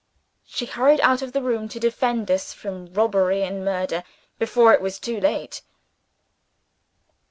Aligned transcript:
She 0.47 0.65
hurried 0.65 0.99
out 1.01 1.21
of 1.21 1.31
the 1.31 1.43
room 1.43 1.69
to 1.69 1.79
defend 1.79 2.31
us 2.31 2.53
from 2.53 2.91
robbery 2.91 3.43
and 3.43 3.63
murder, 3.63 4.03
before 4.39 4.73
it 4.73 4.81
was 4.81 4.97
too 4.97 5.19
late. 5.19 5.61